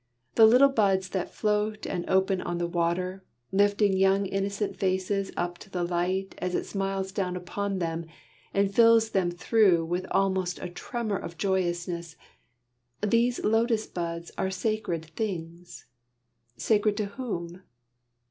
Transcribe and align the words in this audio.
The 0.33 0.47
little 0.47 0.69
buds 0.69 1.09
that 1.09 1.29
float 1.31 1.85
and 1.85 2.09
open 2.09 2.41
on 2.41 2.57
the 2.57 2.65
water, 2.65 3.23
lifting 3.51 3.95
young 3.95 4.25
innocent 4.25 4.75
faces 4.75 5.31
up 5.37 5.59
to 5.59 5.69
the 5.69 5.83
light 5.83 6.33
as 6.39 6.55
it 6.55 6.65
smiles 6.65 7.11
down 7.11 7.35
upon 7.35 7.77
them 7.77 8.07
and 8.51 8.73
fills 8.73 9.11
them 9.11 9.29
through 9.29 9.85
with 9.85 10.07
almost 10.09 10.57
a 10.57 10.69
tremor 10.69 11.19
of 11.19 11.37
joyousness, 11.37 12.15
these 13.05 13.43
Lotus 13.45 13.85
buds 13.85 14.31
are 14.39 14.49
sacred 14.49 15.05
things 15.05 15.85
sacred 16.57 16.97
to 16.97 17.05
whom? 17.05 17.61